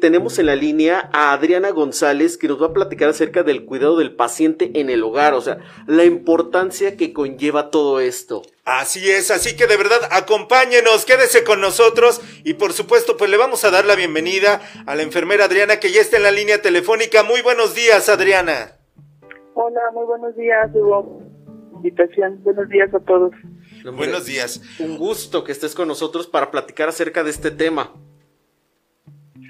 tenemos 0.00 0.38
en 0.38 0.46
la 0.46 0.56
línea 0.56 1.08
a 1.12 1.32
Adriana 1.32 1.70
González 1.70 2.36
que 2.36 2.48
nos 2.48 2.60
va 2.60 2.68
a 2.68 2.72
platicar 2.72 3.08
acerca 3.08 3.42
del 3.42 3.64
cuidado 3.64 3.96
del 3.96 4.14
paciente 4.14 4.72
en 4.74 4.90
el 4.90 5.02
hogar, 5.04 5.34
o 5.34 5.40
sea, 5.40 5.58
la 5.86 6.04
importancia 6.04 6.96
que 6.96 7.12
conlleva 7.12 7.70
todo 7.70 8.00
esto. 8.00 8.42
Así 8.64 9.10
es, 9.10 9.30
así 9.30 9.56
que 9.56 9.66
de 9.66 9.76
verdad 9.76 10.00
acompáñenos, 10.10 11.04
quédese 11.04 11.44
con 11.44 11.60
nosotros 11.60 12.20
y 12.44 12.54
por 12.54 12.72
supuesto 12.72 13.16
pues 13.16 13.30
le 13.30 13.36
vamos 13.36 13.64
a 13.64 13.70
dar 13.70 13.84
la 13.84 13.94
bienvenida 13.94 14.60
a 14.86 14.94
la 14.94 15.02
enfermera 15.02 15.44
Adriana 15.44 15.78
que 15.78 15.92
ya 15.92 16.00
está 16.00 16.16
en 16.16 16.24
la 16.24 16.30
línea 16.30 16.60
telefónica. 16.60 17.22
Muy 17.22 17.42
buenos 17.42 17.74
días 17.74 18.08
Adriana. 18.08 18.76
Hola, 19.54 19.80
muy 19.92 20.06
buenos 20.06 20.34
días, 20.36 20.70
Hugo. 20.74 21.22
Invitación, 21.74 22.42
buenos 22.42 22.68
días 22.68 22.92
a 22.94 23.00
todos. 23.00 23.32
buenos 23.94 24.26
días. 24.26 24.60
Un 24.78 24.96
gusto 24.96 25.44
que 25.44 25.52
estés 25.52 25.74
con 25.74 25.88
nosotros 25.88 26.26
para 26.26 26.50
platicar 26.50 26.88
acerca 26.88 27.24
de 27.24 27.30
este 27.30 27.50
tema. 27.50 27.92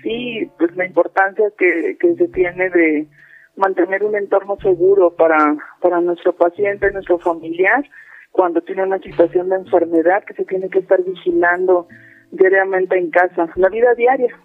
Sí, 0.03 0.51
pues 0.59 0.75
la 0.77 0.87
importancia 0.87 1.51
que, 1.59 1.97
que 1.99 2.15
se 2.15 2.29
tiene 2.29 2.71
de 2.71 3.09
mantener 3.57 4.03
un 4.05 4.17
entorno 4.17 4.57
seguro 4.61 5.15
para, 5.15 5.57
para 5.81 6.01
nuestro 6.01 6.35
paciente, 6.35 6.91
nuestro 6.93 7.19
familiar, 7.19 7.85
cuando 8.33 8.61
tiene 8.63 8.85
una 8.85 8.99
situación 8.99 9.49
de 9.49 9.57
enfermedad 9.57 10.25
que 10.25 10.35
se 10.35 10.45
tiene 10.45 10.69
que 10.71 10.79
estar 10.79 11.03
vigilando 11.03 11.89
diariamente 12.31 12.97
en 12.97 13.11
casa, 13.11 13.49
la 13.57 13.69
vida 13.69 13.95
diaria. 13.95 14.39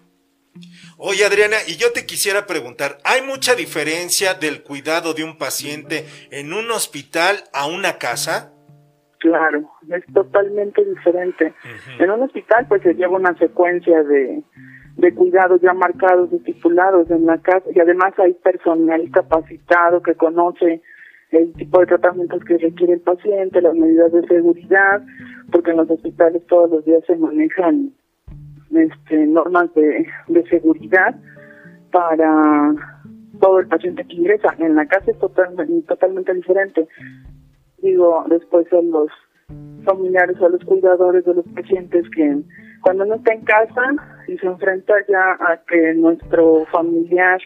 Oye 0.96 1.24
Adriana, 1.24 1.56
y 1.66 1.76
yo 1.76 1.92
te 1.92 2.06
quisiera 2.06 2.46
preguntar, 2.46 2.98
¿hay 3.04 3.22
mucha 3.22 3.54
diferencia 3.54 4.34
del 4.34 4.62
cuidado 4.62 5.12
de 5.12 5.22
un 5.22 5.36
paciente 5.36 6.06
en 6.30 6.52
un 6.52 6.70
hospital 6.70 7.36
a 7.52 7.66
una 7.66 7.98
casa? 7.98 8.52
Claro, 9.18 9.70
es 9.90 10.04
totalmente 10.12 10.84
diferente. 10.84 11.54
En 11.98 12.10
un 12.10 12.22
hospital 12.22 12.66
pues 12.68 12.82
se 12.82 12.94
lleva 12.94 13.16
una 13.16 13.36
secuencia 13.38 14.02
de, 14.02 14.42
de 14.96 15.14
cuidados 15.14 15.60
ya 15.60 15.74
marcados, 15.74 16.32
estipulados 16.32 17.10
en 17.10 17.26
la 17.26 17.38
casa 17.38 17.66
y 17.74 17.78
además 17.80 18.14
hay 18.18 18.32
personal 18.34 19.10
capacitado 19.10 20.02
que 20.02 20.14
conoce 20.14 20.80
el 21.30 21.52
tipo 21.54 21.80
de 21.80 21.86
tratamientos 21.86 22.42
que 22.44 22.56
requiere 22.56 22.94
el 22.94 23.00
paciente, 23.00 23.60
las 23.60 23.74
medidas 23.74 24.12
de 24.12 24.26
seguridad, 24.26 25.02
porque 25.52 25.72
en 25.72 25.78
los 25.78 25.90
hospitales 25.90 26.46
todos 26.46 26.70
los 26.70 26.84
días 26.84 27.04
se 27.06 27.16
manejan 27.16 27.92
este, 28.70 29.26
normas 29.26 29.72
de, 29.74 30.06
de 30.28 30.48
seguridad 30.48 31.14
para 31.90 32.72
todo 33.40 33.60
el 33.60 33.68
paciente 33.68 34.04
que 34.04 34.14
ingresa. 34.14 34.54
En 34.58 34.76
la 34.76 34.86
casa 34.86 35.10
es 35.10 35.18
totalmente, 35.18 35.86
totalmente 35.86 36.32
diferente. 36.32 36.88
Digo, 37.78 38.24
después 38.28 38.66
son 38.70 38.90
los 38.90 39.10
familiares 39.86 40.36
o 40.40 40.48
los 40.48 40.62
cuidadores 40.64 41.24
de 41.24 41.34
los 41.34 41.46
pacientes 41.54 42.04
que 42.10 42.42
cuando 42.82 43.04
uno 43.04 43.14
está 43.14 43.32
en 43.32 43.44
casa 43.44 43.94
y 44.26 44.36
se 44.36 44.46
enfrenta 44.46 44.94
ya 45.08 45.32
a 45.32 45.60
que 45.66 45.94
nuestro 45.94 46.66
familiar 46.66 47.40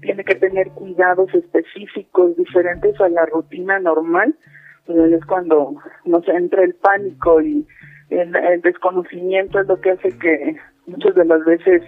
tiene 0.00 0.24
que 0.24 0.36
tener 0.36 0.70
cuidados 0.70 1.32
específicos 1.34 2.36
diferentes 2.36 2.98
a 3.00 3.08
la 3.08 3.26
rutina 3.26 3.78
normal, 3.78 4.34
pues 4.86 5.12
es 5.12 5.24
cuando 5.26 5.74
nos 6.04 6.26
entra 6.28 6.62
el 6.64 6.74
pánico 6.74 7.42
y 7.42 7.66
el, 8.08 8.32
desconocimiento 8.62 9.60
es 9.60 9.68
lo 9.68 9.80
que 9.80 9.90
hace 9.90 10.16
que 10.18 10.56
muchas 10.86 11.14
de 11.14 11.24
las 11.24 11.44
veces 11.44 11.82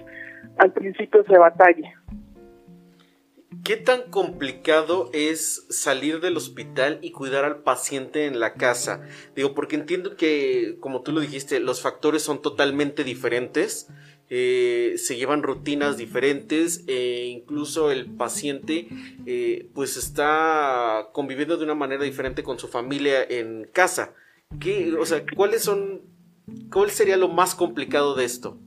al 0.58 0.72
principio 0.72 1.24
se 1.24 1.38
batalle. 1.38 1.94
¿Qué 3.64 3.76
tan 3.76 4.10
complicado 4.10 5.10
es 5.12 5.66
salir 5.68 6.20
del 6.20 6.36
hospital 6.36 6.98
y 7.02 7.12
cuidar 7.12 7.44
al 7.44 7.62
paciente 7.62 8.26
en 8.26 8.40
la 8.40 8.54
casa? 8.54 9.02
Digo, 9.36 9.54
porque 9.54 9.76
entiendo 9.76 10.16
que, 10.16 10.78
como 10.80 11.02
tú 11.02 11.12
lo 11.12 11.20
dijiste, 11.20 11.60
los 11.60 11.80
factores 11.80 12.22
son 12.22 12.40
totalmente 12.40 13.04
diferentes, 13.04 13.88
eh, 14.30 14.94
se 14.96 15.16
llevan 15.16 15.42
rutinas 15.42 15.98
diferentes 15.98 16.84
e 16.86 17.26
incluso 17.26 17.90
el 17.90 18.06
paciente 18.06 18.88
eh, 19.26 19.68
pues 19.74 19.98
está 19.98 21.10
conviviendo 21.12 21.58
de 21.58 21.64
una 21.64 21.74
manera 21.74 22.04
diferente 22.04 22.42
con 22.42 22.58
su 22.58 22.68
familia 22.68 23.22
en 23.22 23.68
casa. 23.72 24.14
¿Qué, 24.58 24.94
o 24.98 25.04
sea, 25.04 25.24
¿cuáles 25.36 25.62
son, 25.62 26.02
cuál 26.72 26.90
sería 26.90 27.18
lo 27.18 27.28
más 27.28 27.54
complicado 27.54 28.14
de 28.14 28.24
esto? 28.24 28.58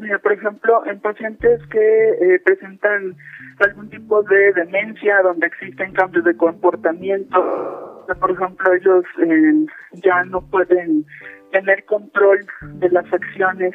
Mira, 0.00 0.18
por 0.20 0.32
ejemplo, 0.32 0.86
en 0.86 1.00
pacientes 1.00 1.60
que 1.66 2.10
eh, 2.10 2.40
presentan 2.44 3.16
algún 3.58 3.90
tipo 3.90 4.22
de 4.22 4.52
demencia, 4.52 5.22
donde 5.22 5.48
existen 5.48 5.92
cambios 5.92 6.24
de 6.24 6.36
comportamiento, 6.36 8.06
por 8.20 8.30
ejemplo, 8.30 8.72
ellos 8.72 9.04
eh, 9.26 9.66
ya 9.94 10.22
no 10.24 10.40
pueden 10.40 11.04
tener 11.50 11.84
control 11.86 12.46
de 12.74 12.88
las 12.90 13.12
acciones 13.12 13.72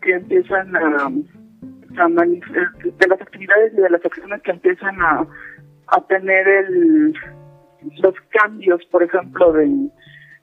que 0.00 0.14
empiezan 0.14 0.74
a, 0.74 1.06
a 1.06 2.08
de 2.08 3.06
las 3.08 3.20
actividades 3.20 3.72
y 3.74 3.82
de 3.82 3.90
las 3.90 4.04
acciones 4.04 4.42
que 4.42 4.50
empiezan 4.50 5.00
a, 5.00 5.24
a 5.86 6.06
tener 6.08 6.48
el, 6.48 7.14
los 8.02 8.14
cambios, 8.30 8.84
por 8.86 9.04
ejemplo, 9.04 9.52
de 9.52 9.70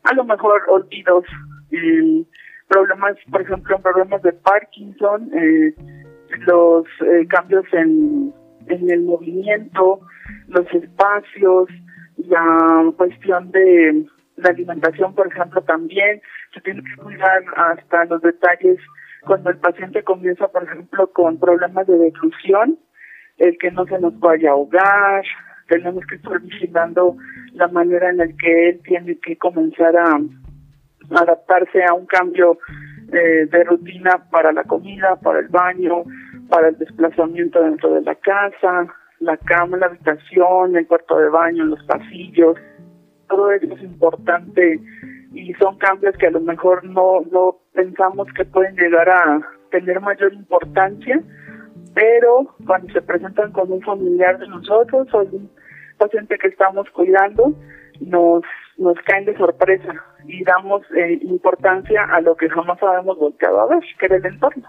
a 0.03 0.13
lo 0.13 0.23
mejor 0.23 0.61
olvidos, 0.69 1.25
problemas, 2.69 3.17
por 3.29 3.41
ejemplo, 3.41 3.79
problemas 3.79 4.21
de 4.21 4.31
Parkinson, 4.31 5.29
eh, 5.33 5.73
los 6.45 6.85
eh, 7.01 7.27
cambios 7.27 7.65
en, 7.73 8.33
en 8.67 8.89
el 8.89 9.01
movimiento, 9.01 9.99
los 10.47 10.71
espacios, 10.73 11.67
la 12.17 12.91
cuestión 12.95 13.51
de 13.51 14.05
la 14.37 14.49
alimentación, 14.49 15.13
por 15.15 15.27
ejemplo, 15.27 15.61
también. 15.63 16.21
Se 16.53 16.61
tiene 16.61 16.81
que 16.83 17.01
cuidar 17.01 17.43
hasta 17.55 18.05
los 18.05 18.21
detalles 18.21 18.79
cuando 19.25 19.49
el 19.49 19.57
paciente 19.57 20.03
comienza, 20.03 20.47
por 20.47 20.63
ejemplo, 20.63 21.11
con 21.11 21.39
problemas 21.39 21.87
de 21.87 21.97
declusión, 21.97 22.77
el 23.37 23.57
que 23.57 23.71
no 23.71 23.85
se 23.85 23.99
nos 23.99 24.17
vaya 24.19 24.49
a 24.49 24.53
ahogar, 24.53 25.23
tenemos 25.67 26.05
que 26.07 26.15
estar 26.15 26.39
vigilando 26.41 27.15
la 27.53 27.67
manera 27.67 28.09
en 28.09 28.17
la 28.17 28.27
que 28.27 28.69
él 28.69 28.81
tiene 28.83 29.17
que 29.19 29.37
comenzar 29.37 29.95
a 29.95 30.19
adaptarse 31.11 31.83
a 31.83 31.93
un 31.93 32.05
cambio 32.05 32.57
eh, 33.11 33.47
de 33.47 33.63
rutina 33.63 34.23
para 34.29 34.51
la 34.51 34.63
comida, 34.63 35.15
para 35.15 35.39
el 35.39 35.47
baño, 35.47 36.03
para 36.49 36.69
el 36.69 36.77
desplazamiento 36.77 37.61
dentro 37.61 37.93
de 37.95 38.01
la 38.01 38.15
casa, 38.15 38.87
la 39.19 39.37
cama, 39.37 39.77
la 39.77 39.87
habitación, 39.87 40.75
el 40.75 40.87
cuarto 40.87 41.17
de 41.17 41.29
baño, 41.29 41.65
los 41.65 41.83
pasillos. 41.85 42.57
Todo 43.27 43.51
eso 43.51 43.73
es 43.73 43.83
importante 43.83 44.79
y 45.33 45.53
son 45.55 45.77
cambios 45.77 46.15
que 46.17 46.27
a 46.27 46.31
lo 46.31 46.39
mejor 46.39 46.83
no, 46.85 47.21
no 47.31 47.57
pensamos 47.73 48.27
que 48.35 48.45
pueden 48.45 48.75
llegar 48.75 49.09
a 49.09 49.41
tener 49.71 49.99
mayor 50.01 50.33
importancia, 50.33 51.21
pero 51.93 52.55
cuando 52.65 52.91
se 52.93 53.01
presentan 53.01 53.51
con 53.51 53.71
un 53.71 53.81
familiar 53.81 54.39
de 54.39 54.47
nosotros 54.47 55.07
o 55.13 55.21
un 55.21 55.49
paciente 55.97 56.37
que 56.37 56.47
estamos 56.47 56.89
cuidando, 56.91 57.53
nos, 57.99 58.43
nos 58.77 58.97
caen 59.05 59.25
de 59.25 59.37
sorpresa 59.37 60.03
y 60.27 60.43
damos 60.43 60.83
eh, 60.95 61.19
importancia 61.21 62.03
a 62.03 62.21
lo 62.21 62.35
que 62.35 62.49
jamás 62.49 62.81
habíamos 62.81 63.17
volteado 63.17 63.61
a 63.61 63.67
ver, 63.67 63.83
que 63.99 64.05
era 64.05 64.17
el 64.17 64.25
entorno. 64.25 64.67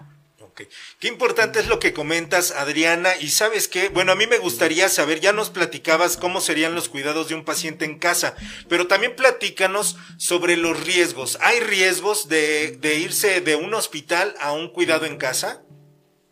Qué 0.99 1.07
importante 1.07 1.59
es 1.59 1.69
lo 1.69 1.79
que 1.79 1.93
comentas, 1.93 2.55
Adriana. 2.59 3.09
Y 3.19 3.27
sabes 3.27 3.67
qué, 3.67 3.89
bueno, 3.89 4.11
a 4.11 4.15
mí 4.15 4.25
me 4.29 4.37
gustaría 4.37 4.89
saber, 4.89 5.19
ya 5.19 5.33
nos 5.33 5.49
platicabas 5.49 6.17
cómo 6.17 6.39
serían 6.39 6.75
los 6.75 6.89
cuidados 6.89 7.29
de 7.29 7.35
un 7.35 7.45
paciente 7.45 7.85
en 7.85 7.97
casa, 7.97 8.35
pero 8.69 8.87
también 8.87 9.15
platícanos 9.15 9.97
sobre 10.17 10.57
los 10.57 10.85
riesgos. 10.85 11.39
¿Hay 11.41 11.59
riesgos 11.59 12.29
de, 12.29 12.77
de 12.79 12.99
irse 12.99 13.41
de 13.41 13.55
un 13.55 13.73
hospital 13.73 14.33
a 14.41 14.53
un 14.53 14.69
cuidado 14.69 15.05
en 15.05 15.17
casa? 15.17 15.63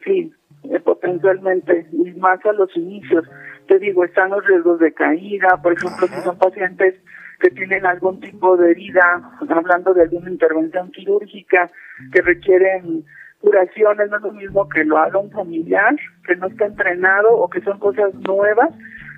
Sí, 0.04 0.32
eh, 0.64 0.80
potencialmente, 0.80 1.88
y 1.92 2.12
más 2.20 2.44
a 2.46 2.54
los 2.54 2.76
inicios. 2.76 3.26
Te 3.68 3.80
digo, 3.80 4.04
están 4.04 4.32
los 4.32 4.46
riesgos 4.46 4.80
de 4.80 4.94
caída, 4.94 5.60
por 5.62 5.74
ejemplo, 5.74 6.08
si 6.08 6.22
son 6.24 6.38
pacientes 6.38 6.96
que 7.40 7.50
tienen 7.52 7.86
algún 7.86 8.20
tipo 8.20 8.58
de 8.58 8.72
herida, 8.72 9.38
hablando 9.50 9.94
de 9.94 10.04
alguna 10.04 10.30
intervención 10.30 10.92
quirúrgica, 10.92 11.72
que 12.12 12.22
requieren 12.22 13.06
curaciones, 13.40 14.10
no 14.10 14.18
es 14.18 14.24
lo 14.24 14.32
mismo 14.34 14.68
que 14.68 14.84
lo 14.84 14.98
haga 14.98 15.18
un 15.18 15.32
familiar, 15.32 15.96
que 16.28 16.36
no 16.36 16.48
está 16.48 16.66
entrenado 16.66 17.32
o 17.32 17.50
que 17.50 17.62
son 17.62 17.80
cosas 17.80 18.14
nuevas 18.16 18.70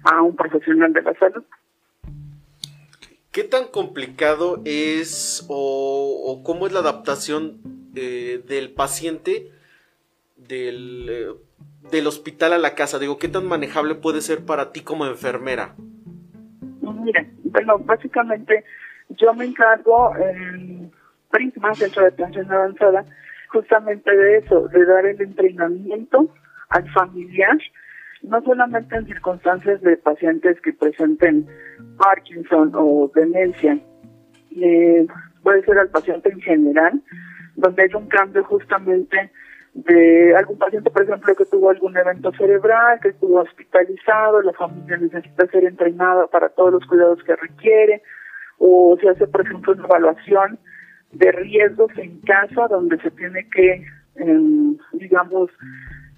a 0.03 0.21
un 0.21 0.35
profesional 0.35 0.94
de 0.94 1.01
la 1.01 1.13
salud. 1.15 1.44
¿Qué 3.31 3.44
tan 3.44 3.68
complicado 3.68 4.62
es 4.65 5.45
o, 5.47 6.41
cómo 6.44 6.68
es 6.68 6.73
la 6.73 6.79
adaptación 6.79 7.59
eh, 7.95 8.44
del 8.47 8.71
paciente 8.71 9.51
del, 10.35 11.07
eh, 11.09 11.27
del 11.91 12.07
hospital 12.07 12.53
a 12.53 12.57
la 12.57 12.75
casa? 12.75 13.00
Digo, 13.00 13.18
¿qué 13.18 13.29
tan 13.29 13.47
manejable 13.47 13.95
puede 13.95 14.21
ser 14.21 14.45
para 14.45 14.71
ti 14.71 14.81
como 14.81 15.06
enfermera? 15.06 15.75
Mira, 17.01 17.25
bueno, 17.44 17.80
básicamente 17.80 18.63
yo 19.09 19.33
me 19.33 19.45
encargo 19.45 20.15
en 20.18 20.92
Prisma, 21.31 21.74
Centro 21.74 22.03
de 22.03 22.09
Atención 22.09 22.51
Avanzada, 22.51 23.06
justamente 23.50 24.15
de 24.15 24.38
eso, 24.38 24.68
de 24.69 24.86
dar 24.86 25.06
el 25.06 25.21
entrenamiento 25.21 26.33
al 26.69 26.89
familiar, 26.92 27.57
no 28.24 28.42
solamente 28.44 28.95
en 28.95 29.07
circunstancias 29.07 29.81
de 29.81 29.98
pacientes 29.98 30.62
que 30.62 30.74
presenten 30.74 31.48
Parkinson 31.98 32.71
o 32.75 33.12
demencia, 33.13 33.77
eh, 34.56 35.07
puede 35.44 35.63
ser 35.63 35.80
al 35.80 35.89
paciente 35.89 36.30
en 36.30 36.42
general, 36.42 37.01
donde 37.56 37.83
hay 37.83 37.94
un 37.95 38.07
cambio 38.07 38.44
justamente 38.44 39.31
de 39.73 40.35
algún 40.35 40.57
paciente, 40.57 40.89
por 40.89 41.03
ejemplo, 41.03 41.35
que 41.35 41.45
tuvo 41.45 41.69
algún 41.69 41.95
evento 41.95 42.31
cerebral, 42.33 43.00
que 43.01 43.09
estuvo 43.09 43.39
hospitalizado, 43.39 44.41
la 44.41 44.53
familia 44.53 44.97
necesita 44.97 45.47
ser 45.47 45.63
entrenada 45.63 46.27
para 46.27 46.50
todos 46.50 46.73
los 46.73 46.85
cuidados 46.85 47.23
que 47.23 47.35
requiere, 47.35 48.03
o 48.57 48.97
se 49.00 49.09
hace, 49.09 49.27
por 49.27 49.41
ejemplo, 49.41 49.73
una 49.73 49.85
evaluación 49.85 50.59
de 51.13 51.31
riesgos 51.31 51.91
en 51.97 52.19
casa 52.21 52.68
donde 52.69 52.97
se 53.00 53.12
tiene 53.12 53.47
que, 53.50 53.85
em, 54.15 54.77
digamos, 54.94 55.50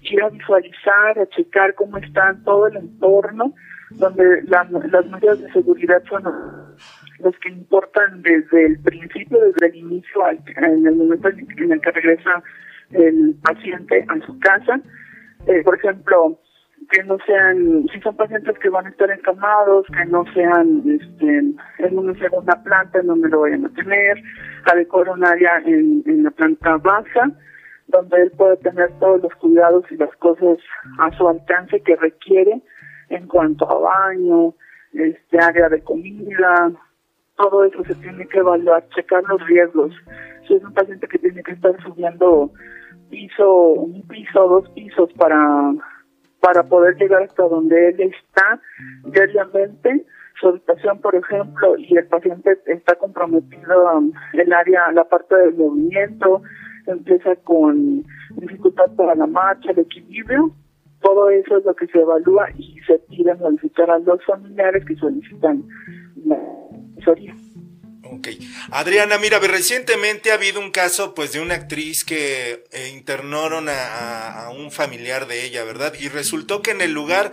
ir 0.02 0.22
a 0.22 0.28
visualizar, 0.28 1.18
a 1.18 1.26
checar 1.28 1.74
cómo 1.74 1.96
está 1.98 2.36
todo 2.44 2.66
el 2.66 2.76
entorno, 2.76 3.54
donde 3.90 4.42
las 4.48 4.70
medidas 4.70 5.40
de 5.40 5.52
seguridad 5.52 6.02
son 6.08 6.24
los 7.20 7.38
que 7.38 7.48
importan 7.48 8.22
desde 8.22 8.66
el 8.66 8.78
principio, 8.80 9.38
desde 9.38 9.66
el 9.68 9.76
inicio, 9.76 10.20
en 10.28 10.86
el 10.86 10.96
momento 10.96 11.28
en 11.28 11.72
el 11.72 11.80
que 11.80 11.90
regresa 11.92 12.42
el 12.94 13.36
paciente 13.42 14.04
a 14.08 14.26
su 14.26 14.38
casa. 14.38 14.80
Eh, 15.46 15.62
por 15.62 15.76
ejemplo, 15.76 16.38
que 16.90 17.02
no 17.04 17.18
sean, 17.26 17.86
si 17.92 18.00
son 18.00 18.16
pacientes 18.16 18.58
que 18.58 18.68
van 18.68 18.86
a 18.86 18.90
estar 18.90 19.10
encamados, 19.10 19.86
que 19.86 20.04
no 20.06 20.24
sean 20.32 20.82
este, 20.86 21.38
en 21.78 21.98
una 21.98 22.14
segunda 22.18 22.62
planta 22.62 23.00
en 23.00 23.06
donde 23.06 23.28
lo 23.28 23.40
vayan 23.40 23.66
a 23.66 23.70
tener, 23.70 24.22
adecuar 24.64 25.08
un 25.08 25.24
área 25.24 25.58
en, 25.64 26.02
la 26.22 26.30
planta 26.30 26.76
baja, 26.78 27.30
donde 27.88 28.22
él 28.22 28.32
puede 28.36 28.56
tener 28.58 28.90
todos 28.98 29.22
los 29.22 29.34
cuidados 29.34 29.84
y 29.90 29.96
las 29.96 30.14
cosas 30.16 30.58
a 30.98 31.10
su 31.16 31.28
alcance 31.28 31.80
que 31.80 31.96
requiere 31.96 32.62
en 33.10 33.26
cuanto 33.28 33.70
a 33.70 33.78
baño, 33.78 34.54
este 34.92 35.38
área 35.38 35.68
de 35.68 35.82
comida, 35.82 36.72
todo 37.36 37.64
eso 37.64 37.84
se 37.84 37.94
tiene 37.96 38.26
que 38.26 38.38
evaluar, 38.38 38.86
checar 38.94 39.22
los 39.24 39.44
riesgos. 39.46 39.92
Si 40.46 40.54
es 40.54 40.62
un 40.62 40.72
paciente 40.72 41.08
que 41.08 41.18
tiene 41.18 41.42
que 41.42 41.52
estar 41.52 41.76
subiendo 41.82 42.52
piso, 43.08 43.68
un 43.68 44.02
piso, 44.06 44.48
dos 44.48 44.68
pisos 44.70 45.12
para, 45.14 45.72
para 46.40 46.62
poder 46.64 46.96
llegar 46.96 47.22
hasta 47.22 47.44
donde 47.44 47.88
él 47.90 48.00
está 48.00 48.60
diariamente, 49.04 50.06
su 50.40 50.48
habitación, 50.48 51.00
por 51.00 51.14
ejemplo, 51.14 51.76
y 51.78 51.96
el 51.96 52.06
paciente 52.06 52.58
está 52.66 52.96
comprometido 52.96 54.02
el 54.32 54.52
área, 54.52 54.90
la 54.92 55.04
parte 55.04 55.36
del 55.36 55.54
movimiento, 55.54 56.42
empieza 56.86 57.36
con 57.36 58.04
dificultad 58.36 58.90
para 58.96 59.14
la 59.14 59.26
marcha, 59.26 59.70
el 59.70 59.78
equilibrio, 59.78 60.52
todo 61.00 61.28
eso 61.30 61.58
es 61.58 61.64
lo 61.64 61.74
que 61.74 61.86
se 61.86 62.00
evalúa 62.00 62.48
y 62.56 62.80
se 62.86 62.98
pide 63.10 63.34
modificar 63.34 63.90
a 63.90 63.98
los 63.98 64.24
familiares 64.24 64.84
que 64.86 64.96
solicitan 64.96 65.62
la 66.24 66.38
asesoría. 66.96 67.34
Ok. 68.18 68.28
Adriana, 68.70 69.18
mira, 69.18 69.38
recientemente 69.38 70.30
ha 70.30 70.34
habido 70.34 70.60
un 70.60 70.70
caso 70.70 71.14
pues 71.14 71.32
de 71.32 71.40
una 71.40 71.54
actriz 71.54 72.04
que 72.04 72.64
eh, 72.70 72.90
internaron 72.94 73.68
a, 73.68 74.44
a, 74.44 74.50
un 74.50 74.70
familiar 74.70 75.26
de 75.26 75.44
ella, 75.44 75.64
¿verdad? 75.64 75.94
Y 75.98 76.08
resultó 76.08 76.62
que 76.62 76.70
en 76.70 76.80
el 76.80 76.92
lugar 76.92 77.32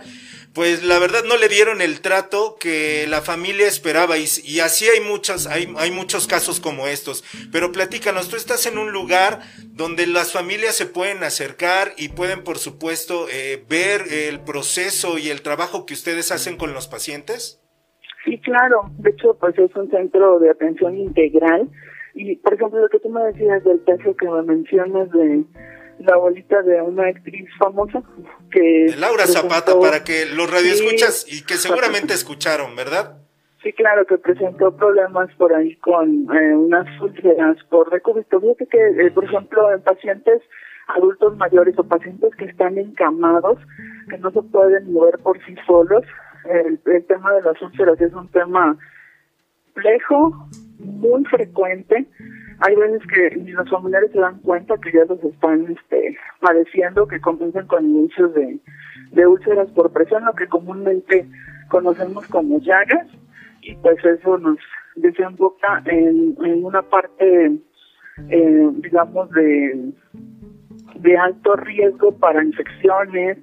pues 0.52 0.82
la 0.82 0.98
verdad 0.98 1.24
no 1.24 1.36
le 1.36 1.48
dieron 1.48 1.80
el 1.80 2.00
trato 2.00 2.56
que 2.60 3.06
la 3.08 3.22
familia 3.22 3.66
esperaba 3.66 4.18
y, 4.18 4.28
y 4.44 4.60
así 4.60 4.86
hay 4.86 5.00
muchos, 5.00 5.46
hay, 5.46 5.72
hay 5.78 5.90
muchos 5.90 6.26
casos 6.26 6.60
como 6.60 6.88
estos. 6.88 7.24
Pero 7.50 7.72
platícanos, 7.72 8.28
tú 8.28 8.36
estás 8.36 8.66
en 8.66 8.76
un 8.76 8.92
lugar 8.92 9.40
donde 9.62 10.06
las 10.06 10.32
familias 10.32 10.76
se 10.76 10.86
pueden 10.86 11.24
acercar 11.24 11.94
y 11.96 12.08
pueden 12.08 12.44
por 12.44 12.58
supuesto 12.58 13.28
eh, 13.30 13.64
ver 13.68 14.12
el 14.12 14.40
proceso 14.40 15.16
y 15.16 15.30
el 15.30 15.42
trabajo 15.42 15.86
que 15.86 15.94
ustedes 15.94 16.30
hacen 16.30 16.56
con 16.56 16.74
los 16.74 16.86
pacientes. 16.86 17.61
Sí, 18.24 18.38
claro. 18.38 18.90
De 18.98 19.10
hecho, 19.10 19.34
pues 19.34 19.58
es 19.58 19.74
un 19.74 19.90
centro 19.90 20.38
de 20.38 20.50
atención 20.50 20.96
integral. 20.96 21.68
Y, 22.14 22.36
por 22.36 22.54
ejemplo, 22.54 22.80
lo 22.80 22.88
que 22.88 22.98
tú 22.98 23.08
me 23.08 23.22
decías 23.24 23.64
del 23.64 23.82
caso 23.84 24.14
que 24.16 24.28
me 24.28 24.42
mencionas 24.42 25.10
de 25.12 25.44
la 25.98 26.14
abuelita 26.14 26.62
de 26.62 26.80
una 26.82 27.06
actriz 27.08 27.48
famosa 27.58 28.02
que... 28.50 28.60
De 28.90 28.96
Laura 28.96 29.26
Zapata, 29.26 29.78
para 29.78 30.04
que 30.04 30.26
los 30.26 30.50
radioescuchas 30.50 31.26
y 31.28 31.44
que 31.44 31.54
seguramente 31.54 32.12
escucharon, 32.12 32.76
¿verdad? 32.76 33.18
Sí, 33.62 33.72
claro, 33.72 34.04
que 34.04 34.18
presentó 34.18 34.76
problemas 34.76 35.32
por 35.36 35.54
ahí 35.54 35.76
con 35.76 36.26
eh, 36.34 36.56
unas 36.56 36.86
úlceras 37.00 37.56
por 37.70 37.90
recubito. 37.92 38.40
Fíjate 38.40 38.66
que, 38.66 39.06
eh, 39.06 39.10
por 39.12 39.24
ejemplo, 39.24 39.72
en 39.72 39.80
pacientes 39.82 40.42
adultos 40.88 41.36
mayores 41.36 41.78
o 41.78 41.84
pacientes 41.84 42.34
que 42.36 42.46
están 42.46 42.76
encamados, 42.76 43.58
que 44.10 44.18
no 44.18 44.32
se 44.32 44.42
pueden 44.42 44.92
mover 44.92 45.18
por 45.18 45.38
sí 45.46 45.54
solos, 45.64 46.02
el, 46.44 46.78
tema 47.06 47.32
de 47.34 47.42
las 47.42 47.60
úlceras 47.62 48.00
es 48.00 48.12
un 48.12 48.28
tema 48.28 48.76
complejo, 49.74 50.48
muy 50.78 51.24
frecuente, 51.24 52.06
hay 52.60 52.76
veces 52.76 53.02
que 53.12 53.36
ni 53.36 53.52
los 53.52 53.68
familiares 53.68 54.10
se 54.12 54.20
dan 54.20 54.38
cuenta 54.40 54.76
que 54.78 54.92
ya 54.92 55.04
los 55.04 55.22
están 55.24 55.66
este, 55.70 56.16
padeciendo, 56.40 57.06
que 57.06 57.20
comienzan 57.20 57.66
con 57.66 57.84
inicios 57.84 58.34
de, 58.34 58.58
de 59.12 59.26
úlceras 59.26 59.68
por 59.70 59.92
presión, 59.92 60.24
lo 60.24 60.32
que 60.34 60.46
comúnmente 60.46 61.26
conocemos 61.68 62.26
como 62.28 62.60
llagas, 62.60 63.06
y 63.62 63.74
pues 63.76 64.04
eso 64.04 64.38
nos 64.38 64.58
desemboca 64.96 65.82
en, 65.86 66.36
en 66.44 66.64
una 66.64 66.82
parte, 66.82 67.52
eh, 68.28 68.68
digamos, 68.74 69.30
de, 69.30 69.92
de 70.96 71.16
alto 71.16 71.56
riesgo 71.56 72.16
para 72.18 72.44
infecciones, 72.44 73.38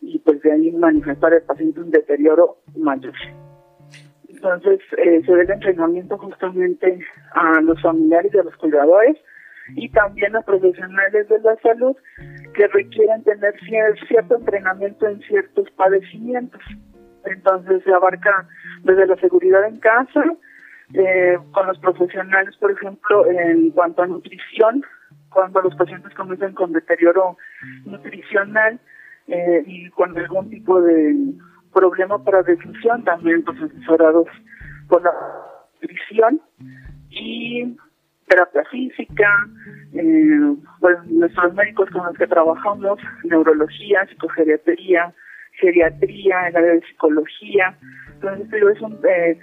y 0.00 0.18
de 0.48 0.54
ahí 0.54 0.70
manifestar 0.72 1.32
el 1.34 1.42
paciente 1.42 1.80
un 1.80 1.90
deterioro 1.90 2.58
mayor. 2.76 3.14
Entonces, 4.28 4.80
eh, 4.96 5.22
se 5.24 5.34
ve 5.34 5.42
el 5.42 5.50
entrenamiento 5.50 6.16
justamente 6.16 7.00
a 7.32 7.60
los 7.60 7.80
familiares 7.82 8.32
y 8.34 8.38
a 8.38 8.44
los 8.44 8.56
cuidadores 8.56 9.16
y 9.74 9.88
también 9.90 10.36
a 10.36 10.42
profesionales 10.42 11.28
de 11.28 11.40
la 11.40 11.56
salud 11.56 11.96
que 12.54 12.66
requieren 12.68 13.22
tener 13.24 13.54
cierto 14.06 14.36
entrenamiento 14.36 15.06
en 15.06 15.20
ciertos 15.20 15.68
padecimientos. 15.72 16.62
Entonces, 17.24 17.82
se 17.84 17.92
abarca 17.92 18.48
desde 18.84 19.06
la 19.06 19.16
seguridad 19.16 19.66
en 19.66 19.78
casa, 19.80 20.24
eh, 20.94 21.36
con 21.52 21.66
los 21.66 21.78
profesionales, 21.80 22.56
por 22.56 22.70
ejemplo, 22.70 23.26
en 23.26 23.70
cuanto 23.72 24.02
a 24.02 24.06
nutrición, 24.06 24.82
cuando 25.30 25.60
los 25.60 25.74
pacientes 25.74 26.14
comienzan 26.14 26.54
con 26.54 26.72
deterioro 26.72 27.36
nutricional 27.84 28.78
eh, 29.28 29.62
y 29.66 29.90
con 29.90 30.16
algún 30.16 30.48
tipo 30.48 30.80
de 30.80 31.14
problema 31.72 32.22
para 32.24 32.42
decisión, 32.42 33.04
también 33.04 33.42
pues 33.44 33.60
asesorados 33.62 34.26
por 34.88 35.02
la 35.02 35.12
nutrición 35.82 36.40
y 37.10 37.76
terapia 38.26 38.64
física, 38.70 39.30
eh, 39.92 40.54
pues, 40.80 40.96
nuestros 41.10 41.54
médicos 41.54 41.90
con 41.90 42.06
los 42.06 42.16
que 42.16 42.26
trabajamos, 42.26 42.98
neurología, 43.24 44.06
psicogeriatría, 44.06 45.12
geriatría, 45.60 46.48
el 46.48 46.56
área 46.56 46.72
de 46.72 46.82
psicología. 46.82 47.76
Entonces, 48.14 48.46
pero 48.50 48.70
es 48.70 48.80
un, 48.80 48.98
eh, 49.08 49.38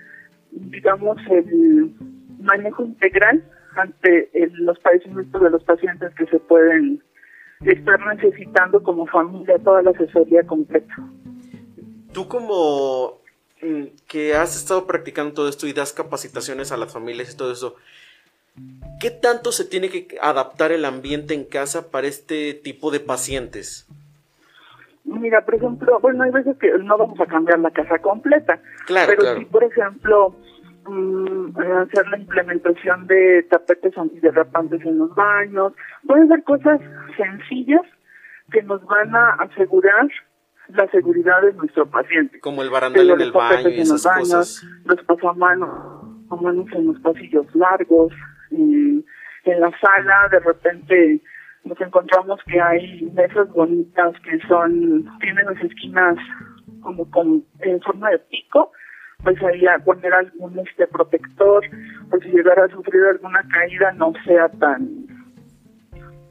digamos, 0.51 1.17
el 1.29 1.93
manejo 2.39 2.83
integral 2.83 3.43
ante 3.75 4.29
los 4.53 4.79
padecimientos 4.79 5.41
de 5.41 5.49
los 5.49 5.63
pacientes 5.63 6.13
que 6.15 6.25
se 6.27 6.39
pueden 6.39 7.01
estar 7.71 7.99
necesitando 8.15 8.81
como 8.81 9.05
familia 9.07 9.57
toda 9.59 9.81
la 9.81 9.91
asesoría 9.91 10.43
completa 10.43 10.95
tú 12.15 12.29
como 12.29 13.19
mm, 13.61 13.83
que 14.07 14.35
has 14.35 14.55
estado 14.55 14.87
practicando 14.87 15.33
todo 15.33 15.49
esto 15.49 15.67
y 15.67 15.73
das 15.73 15.91
capacitaciones 15.91 16.71
a 16.71 16.77
las 16.77 16.93
familias 16.93 17.33
y 17.33 17.37
todo 17.37 17.51
eso, 17.51 17.75
¿qué 19.01 19.11
tanto 19.11 19.51
se 19.51 19.65
tiene 19.65 19.89
que 19.89 20.17
adaptar 20.21 20.71
el 20.71 20.85
ambiente 20.85 21.33
en 21.33 21.43
casa 21.43 21.91
para 21.91 22.07
este 22.07 22.53
tipo 22.53 22.89
de 22.89 23.01
pacientes? 23.01 23.85
Mira, 25.03 25.43
por 25.43 25.55
ejemplo, 25.55 25.99
bueno, 25.99 26.23
hay 26.23 26.31
veces 26.31 26.57
que 26.57 26.71
no 26.79 26.97
vamos 26.97 27.19
a 27.19 27.25
cambiar 27.25 27.59
la 27.59 27.71
casa 27.71 27.99
completa, 27.99 28.61
claro, 28.87 29.13
pero 29.15 29.37
si, 29.37 29.45
por 29.45 29.65
ejemplo, 29.65 30.35
mm, 30.87 31.57
hacer 31.83 32.07
la 32.09 32.17
implementación 32.17 33.07
de 33.07 33.43
tapetes 33.49 33.97
antiderrapantes 33.97 34.81
en 34.85 34.97
los 34.97 35.13
baños, 35.15 35.73
pueden 36.07 36.27
ser 36.27 36.43
cosas 36.43 36.79
sencillas 37.17 37.81
que 38.51 38.61
nos 38.63 38.83
van 38.85 39.15
a 39.15 39.29
asegurar 39.39 40.07
la 40.69 40.87
seguridad 40.89 41.41
de 41.41 41.53
nuestro 41.53 41.85
paciente. 41.89 42.39
Como 42.39 42.63
el 42.63 42.69
barandal 42.69 43.09
en 43.09 43.21
el 43.21 43.31
baño 43.31 43.69
y 43.69 43.81
esas 43.81 44.03
baños, 44.03 44.29
cosas. 44.29 44.63
Los 44.85 45.01
pasamanos, 45.03 45.69
manos 46.41 46.67
en 46.73 46.87
los 46.87 46.99
pasillos 46.99 47.45
largos, 47.55 48.11
y 48.51 49.05
en 49.45 49.59
la 49.59 49.71
sala 49.79 50.27
de 50.31 50.39
repente 50.39 51.21
nos 51.63 51.79
encontramos 51.81 52.39
que 52.45 52.61
hay 52.61 53.01
mesas 53.13 53.51
bonitas 53.51 54.13
que 54.23 54.39
son, 54.47 55.09
tienen 55.19 55.45
las 55.45 55.61
esquinas 55.63 56.15
como 56.81 57.09
con, 57.09 57.43
en 57.59 57.81
forma 57.81 58.11
de 58.11 58.19
pico, 58.19 58.71
pues 59.23 59.37
a 59.41 59.79
poner 59.79 60.13
algún 60.13 60.59
este 60.59 60.87
protector, 60.87 61.63
por 62.09 62.23
si 62.23 62.29
llegara 62.29 62.65
a 62.65 62.69
sufrir 62.69 63.03
alguna 63.05 63.43
caída 63.49 63.91
no 63.93 64.13
sea 64.25 64.49
tan 64.49 65.05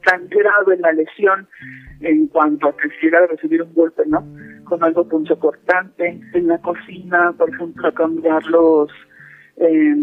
tan 0.05 0.27
grave 0.29 0.77
la 0.77 0.91
lesión 0.91 1.47
en 2.01 2.27
cuanto 2.27 2.69
a 2.69 2.77
que 2.77 2.89
si 2.89 3.05
llega 3.05 3.19
a 3.19 3.27
recibir 3.27 3.63
un 3.63 3.73
golpe, 3.73 4.03
¿no? 4.05 4.23
Con 4.65 4.83
algo 4.83 5.07
cortante 5.39 6.21
en 6.33 6.47
la 6.47 6.59
cocina, 6.59 7.33
por 7.37 7.49
ejemplo, 7.49 7.93
cambiar 7.93 8.45
los 8.45 8.91
eh, 9.57 9.95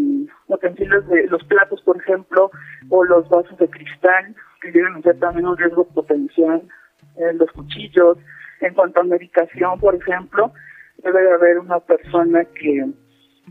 utensilios 0.47 1.07
de 1.07 1.27
los 1.27 1.43
platos, 1.45 1.81
por 1.83 1.97
ejemplo, 1.97 2.51
o 2.89 3.03
los 3.05 3.27
vasos 3.29 3.57
de 3.57 3.69
cristal 3.69 4.35
que 4.61 4.71
llegan 4.71 4.95
a 4.95 5.01
ser 5.01 5.19
también 5.19 5.47
un 5.47 5.57
riesgo 5.57 5.85
potencial, 5.85 6.61
eh, 7.17 7.33
los 7.33 7.51
cuchillos. 7.51 8.17
En 8.61 8.73
cuanto 8.73 9.01
a 9.01 9.03
medicación, 9.03 9.79
por 9.79 9.95
ejemplo, 9.95 10.53
debe 10.97 11.31
haber 11.31 11.59
una 11.59 11.79
persona 11.79 12.45
que 12.45 12.85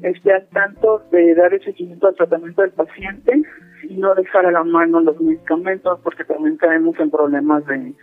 esté 0.02 0.32
al 0.32 0.49
tanto 0.49 1.02
de 1.11 1.34
dar 1.34 1.52
el 1.52 1.62
seguimiento 1.62 2.08
al 2.08 2.14
tratamiento 2.14 2.62
del 2.62 2.72
paciente 2.72 3.42
y 3.82 3.96
no 3.96 4.14
dejar 4.14 4.46
a 4.46 4.52
la 4.52 4.64
mano 4.64 5.00
los 5.00 5.20
medicamentos 5.20 6.00
porque 6.02 6.25
también 6.25 6.56
caemos 6.56 6.99
en 6.99 7.11
problemas 7.11 7.66
de 7.66 7.94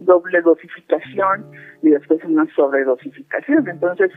doble 0.00 0.40
dosificación 0.42 1.50
y 1.82 1.90
después 1.90 2.22
una 2.24 2.46
sobredosificación. 2.54 3.68
Entonces, 3.68 4.10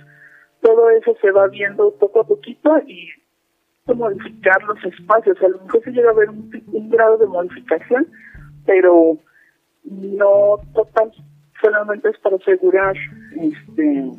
todo 0.62 0.90
eso 0.92 1.16
se 1.22 1.32
va 1.32 1.48
viendo 1.48 1.96
poco 1.98 2.22
a 2.22 2.28
poquito 2.28 2.78
y 2.86 3.10
modificar 3.94 4.62
los 4.64 4.84
espacios. 4.84 5.42
A 5.42 5.48
lo 5.48 5.60
mejor 5.64 5.84
se 5.84 5.92
llega 5.92 6.12
a 6.12 6.14
ver 6.14 6.30
un, 6.30 6.90
grado 6.90 7.18
de 7.18 7.26
modificación, 7.28 8.08
pero 8.66 9.18
no 9.84 10.58
total, 10.74 11.12
solamente 11.62 12.10
es 12.10 12.18
para 12.20 12.36
asegurar 12.36 12.96
este 13.40 14.12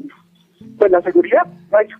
pues 0.82 0.90
la 0.90 1.02
seguridad, 1.02 1.42
vaya. 1.70 1.96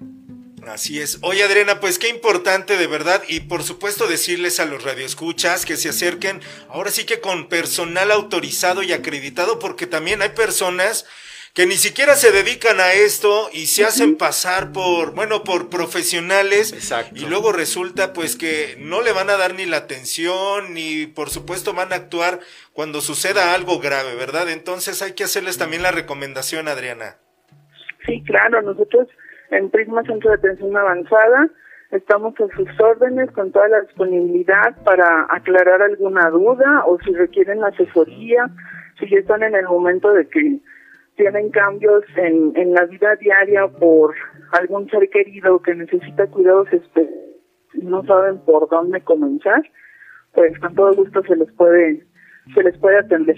Así 0.66 1.00
es. 1.00 1.18
Oye, 1.22 1.44
Adriana, 1.44 1.78
pues 1.78 2.00
qué 2.00 2.08
importante 2.08 2.76
de 2.76 2.88
verdad. 2.88 3.22
Y 3.28 3.40
por 3.40 3.62
supuesto 3.62 4.08
decirles 4.08 4.58
a 4.58 4.64
los 4.64 4.82
radioescuchas 4.82 5.64
que 5.64 5.76
se 5.76 5.90
acerquen 5.90 6.40
ahora 6.68 6.90
sí 6.90 7.04
que 7.04 7.20
con 7.20 7.48
personal 7.48 8.10
autorizado 8.10 8.82
y 8.82 8.92
acreditado, 8.92 9.60
porque 9.60 9.86
también 9.86 10.20
hay 10.20 10.30
personas 10.30 11.04
que 11.52 11.64
ni 11.66 11.76
siquiera 11.76 12.16
se 12.16 12.32
dedican 12.32 12.80
a 12.80 12.92
esto 12.92 13.50
y 13.52 13.66
se 13.66 13.84
hacen 13.84 14.16
pasar 14.16 14.72
por, 14.72 15.14
bueno, 15.14 15.44
por 15.44 15.70
profesionales. 15.70 16.72
Exacto. 16.72 17.14
Y 17.16 17.26
luego 17.26 17.52
resulta 17.52 18.12
pues 18.12 18.34
que 18.34 18.74
no 18.80 19.00
le 19.00 19.12
van 19.12 19.30
a 19.30 19.36
dar 19.36 19.54
ni 19.54 19.64
la 19.64 19.76
atención, 19.76 20.74
ni 20.74 21.06
por 21.06 21.30
supuesto 21.30 21.72
van 21.72 21.92
a 21.92 21.96
actuar 21.96 22.40
cuando 22.72 23.00
suceda 23.00 23.54
algo 23.54 23.78
grave, 23.78 24.16
¿verdad? 24.16 24.50
Entonces 24.50 25.02
hay 25.02 25.12
que 25.12 25.22
hacerles 25.22 25.56
también 25.56 25.84
la 25.84 25.92
recomendación, 25.92 26.66
Adriana. 26.66 27.21
Sí, 28.06 28.22
claro, 28.24 28.62
nosotros 28.62 29.08
en 29.50 29.70
Prisma 29.70 30.02
Centro 30.04 30.30
de 30.30 30.36
Atención 30.36 30.76
Avanzada 30.76 31.48
estamos 31.90 32.34
a 32.40 32.48
sus 32.56 32.68
órdenes 32.80 33.30
con 33.32 33.52
toda 33.52 33.68
la 33.68 33.80
disponibilidad 33.82 34.82
para 34.84 35.26
aclarar 35.28 35.82
alguna 35.82 36.30
duda 36.30 36.84
o 36.86 36.98
si 37.00 37.12
requieren 37.12 37.62
asesoría, 37.64 38.50
si 38.98 39.08
ya 39.08 39.18
están 39.18 39.42
en 39.42 39.54
el 39.54 39.66
momento 39.66 40.12
de 40.12 40.26
que 40.28 40.60
tienen 41.16 41.50
cambios 41.50 42.04
en, 42.16 42.56
en 42.56 42.72
la 42.72 42.86
vida 42.86 43.16
diaria 43.16 43.68
por 43.68 44.14
algún 44.52 44.88
ser 44.88 45.10
querido 45.10 45.60
que 45.60 45.74
necesita 45.74 46.26
cuidados 46.28 46.72
especiales 46.72 47.22
no 47.74 48.04
saben 48.04 48.40
por 48.40 48.68
dónde 48.68 49.02
comenzar, 49.02 49.62
pues 50.32 50.58
con 50.58 50.74
todo 50.74 50.94
gusto 50.94 51.22
se 51.22 51.36
les 51.36 51.50
puede 51.52 52.06
se 52.54 52.62
les 52.62 52.76
puede 52.78 52.98
atender. 52.98 53.36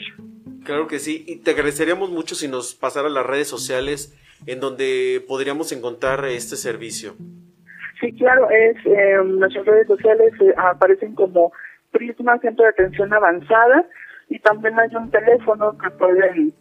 Claro 0.64 0.86
que 0.86 0.98
sí, 0.98 1.24
y 1.26 1.40
te 1.40 1.50
agradeceríamos 1.50 2.10
mucho 2.10 2.34
si 2.34 2.48
nos 2.48 2.74
pasara 2.74 3.08
las 3.08 3.26
redes 3.26 3.48
sociales 3.48 4.16
en 4.46 4.60
donde 4.60 5.24
podríamos 5.26 5.72
encontrar 5.72 6.24
este 6.26 6.56
servicio. 6.56 7.14
Sí, 8.00 8.12
claro, 8.16 8.48
es 8.50 8.76
eh, 8.84 9.16
nuestras 9.24 9.64
redes 9.64 9.86
sociales 9.86 10.32
eh, 10.40 10.54
aparecen 10.56 11.14
como 11.14 11.52
Prisma 11.90 12.38
Centro 12.38 12.64
de 12.64 12.70
Atención 12.70 13.12
Avanzada 13.12 13.86
y 14.28 14.38
también 14.40 14.78
hay 14.78 14.94
un 14.96 15.10
teléfono 15.10 15.76
que 15.78 15.90
pueden 15.90 16.52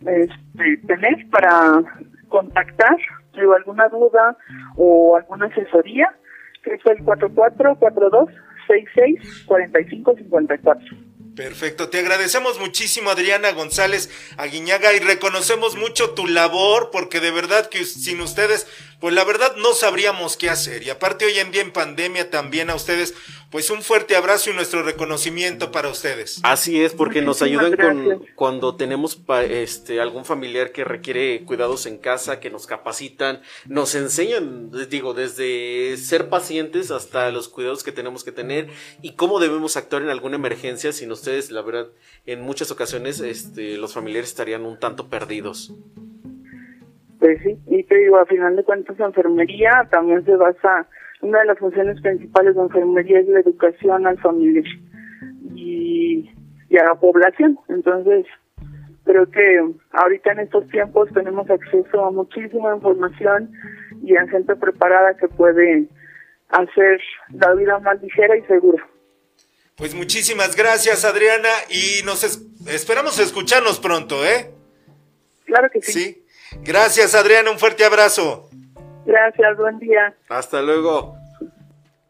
este, 0.00 0.76
tener 0.86 1.30
para 1.30 1.82
contactar 2.28 2.96
si 3.34 3.40
alguna 3.40 3.88
duda 3.88 4.36
o 4.76 5.16
alguna 5.16 5.46
asesoría, 5.46 6.14
que 6.62 6.74
es 6.74 6.80
el 6.86 7.02
4442 7.04 8.30
66 8.66 9.44
45 9.46 10.14
54. 10.16 11.11
Perfecto, 11.34 11.88
te 11.88 11.98
agradecemos 11.98 12.58
muchísimo 12.58 13.08
Adriana 13.08 13.52
González 13.52 14.10
Aguiñaga 14.36 14.92
y 14.92 14.98
reconocemos 14.98 15.76
mucho 15.76 16.10
tu 16.10 16.26
labor 16.26 16.90
porque 16.92 17.20
de 17.20 17.30
verdad 17.30 17.70
que 17.70 17.86
sin 17.86 18.20
ustedes, 18.20 18.66
pues 19.02 19.16
la 19.16 19.24
verdad 19.24 19.56
no 19.56 19.72
sabríamos 19.72 20.36
qué 20.36 20.48
hacer 20.48 20.84
y 20.84 20.90
aparte 20.90 21.24
hoy 21.24 21.36
en 21.40 21.50
día 21.50 21.60
en 21.60 21.72
pandemia 21.72 22.30
también 22.30 22.70
a 22.70 22.76
ustedes, 22.76 23.14
pues 23.50 23.68
un 23.68 23.82
fuerte 23.82 24.14
abrazo 24.14 24.50
y 24.50 24.54
nuestro 24.54 24.84
reconocimiento 24.84 25.72
para 25.72 25.88
ustedes. 25.88 26.38
Así 26.44 26.80
es, 26.80 26.92
porque 26.92 27.20
nos 27.20 27.42
ayudan 27.42 27.76
con 27.76 28.24
cuando 28.36 28.76
tenemos 28.76 29.20
este 29.48 30.00
algún 30.00 30.24
familiar 30.24 30.70
que 30.70 30.84
requiere 30.84 31.42
cuidados 31.44 31.86
en 31.86 31.98
casa, 31.98 32.38
que 32.38 32.48
nos 32.48 32.68
capacitan, 32.68 33.42
nos 33.66 33.96
enseñan, 33.96 34.70
digo, 34.88 35.14
desde 35.14 35.96
ser 35.96 36.28
pacientes 36.28 36.92
hasta 36.92 37.32
los 37.32 37.48
cuidados 37.48 37.82
que 37.82 37.90
tenemos 37.90 38.22
que 38.22 38.30
tener 38.30 38.68
y 39.02 39.14
cómo 39.14 39.40
debemos 39.40 39.76
actuar 39.76 40.02
en 40.02 40.10
alguna 40.10 40.36
emergencia 40.36 40.92
si 40.92 41.06
nos 41.06 41.22
ustedes, 41.22 41.50
la 41.50 41.62
verdad, 41.62 41.88
en 42.24 42.40
muchas 42.42 42.70
ocasiones 42.70 43.18
este, 43.18 43.78
los 43.78 43.94
familiares 43.94 44.30
estarían 44.30 44.64
un 44.64 44.78
tanto 44.78 45.08
perdidos. 45.08 45.72
Pues 47.22 47.40
sí, 47.44 47.56
y 47.68 47.84
te 47.84 47.98
digo, 47.98 48.16
a 48.16 48.26
final 48.26 48.56
de 48.56 48.64
cuentas, 48.64 48.98
la 48.98 49.06
enfermería 49.06 49.86
también 49.92 50.24
se 50.24 50.34
basa, 50.34 50.88
una 51.20 51.38
de 51.38 51.44
las 51.44 51.58
funciones 51.60 52.00
principales 52.00 52.56
de 52.56 52.62
enfermería 52.62 53.20
es 53.20 53.28
la 53.28 53.38
educación 53.38 54.08
al 54.08 54.18
familiar 54.18 54.64
y, 55.54 56.28
y 56.68 56.78
a 56.78 56.84
la 56.84 56.96
población. 56.96 57.60
Entonces, 57.68 58.26
creo 59.04 59.30
que 59.30 59.72
ahorita 59.92 60.32
en 60.32 60.40
estos 60.40 60.68
tiempos 60.70 61.10
tenemos 61.14 61.48
acceso 61.48 62.04
a 62.04 62.10
muchísima 62.10 62.74
información 62.74 63.52
y 64.02 64.16
a 64.16 64.26
gente 64.26 64.56
preparada 64.56 65.16
que 65.16 65.28
puede 65.28 65.86
hacer 66.48 67.00
la 67.34 67.54
vida 67.54 67.78
más 67.78 68.02
ligera 68.02 68.36
y 68.36 68.42
segura. 68.46 68.84
Pues 69.76 69.94
muchísimas 69.94 70.56
gracias, 70.56 71.04
Adriana, 71.04 71.50
y 71.70 72.04
nos 72.04 72.24
esperamos 72.66 73.20
escucharnos 73.20 73.78
pronto, 73.78 74.26
¿eh? 74.26 74.50
Claro 75.44 75.70
que 75.70 75.82
sí. 75.82 75.92
Sí. 75.92 76.21
Gracias, 76.62 77.14
Adriana, 77.14 77.50
un 77.50 77.58
fuerte 77.58 77.84
abrazo. 77.84 78.48
Gracias, 79.04 79.56
buen 79.56 79.78
día. 79.78 80.14
Hasta 80.28 80.62
luego. 80.62 81.16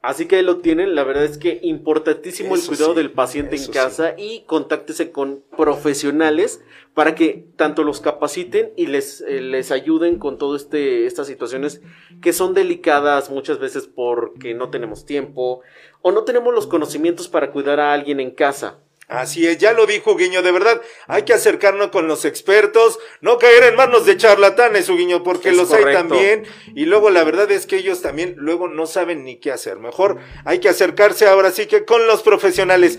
Así 0.03 0.27
que 0.27 0.43
lo 0.43 0.57
tienen, 0.57 0.97
la 0.97 1.05
verdad 1.05 1.25
es 1.25 1.39
que 1.39 1.61
importantísimo 1.63 2.57
el 2.57 2.67
cuidado 2.67 2.93
del 2.93 3.13
paciente 3.13 3.55
en 3.55 3.69
casa 3.69 4.15
y 4.19 4.43
contáctese 4.47 5.13
con 5.13 5.45
profesionales 5.57 6.61
para 6.93 7.15
que 7.15 7.47
tanto 7.55 7.85
los 7.85 8.01
capaciten 8.01 8.73
y 8.77 8.87
les, 8.87 9.21
eh, 9.21 9.41
les 9.41 9.71
ayuden 9.71 10.19
con 10.19 10.39
todas 10.39 10.63
este, 10.63 11.07
estas 11.07 11.29
situaciones 11.29 11.83
que 12.21 12.33
son 12.33 12.53
delicadas 12.53 13.31
muchas 13.31 13.61
veces 13.61 13.87
porque 13.87 14.55
no 14.55 14.71
tenemos 14.71 15.07
tiempo 15.07 15.61
o 16.01 16.11
no 16.11 16.25
tenemos 16.25 16.53
los 16.53 16.67
conocimientos 16.67 17.29
para 17.29 17.53
cuidar 17.53 17.79
a 17.79 17.93
alguien 17.93 18.19
en 18.19 18.33
casa. 18.33 18.81
Así 19.09 19.47
es, 19.47 19.59
ya 19.59 19.73
lo 19.73 19.85
dijo 19.87 20.17
Guiño, 20.17 20.43
de 20.43 20.53
verdad, 20.53 20.81
hay 21.07 21.25
que 21.25 21.35
acercarnos 21.35 21.89
con 21.89 22.07
los 22.07 22.25
expertos, 22.25 22.99
no 23.21 23.37
caer 23.37 23.65
en 23.65 23.77
manos 23.77 24.07
de 24.07 24.17
charlatanes, 24.17 24.87
su 24.87 24.97
Guiño, 24.97 25.23
porque 25.23 25.53
los 25.53 25.73
hay 25.73 25.93
también, 25.93 26.47
y 26.75 26.87
luego 26.87 27.11
la 27.11 27.23
verdad 27.23 27.51
es 27.51 27.67
que 27.67 27.77
ellos 27.77 28.01
también 28.01 28.35
luego 28.39 28.69
no 28.69 28.87
saben 28.87 29.25
ni 29.25 29.37
qué 29.37 29.53
hacer, 29.53 29.79
mejor 29.79 30.19
hay 30.45 30.61
que 30.61 30.69
acercarse 30.69 31.27
ahora 31.27 31.51
sí 31.51 31.67
que 31.67 31.85
con 31.85 32.07
los 32.07 32.23
profesionales. 32.23 32.99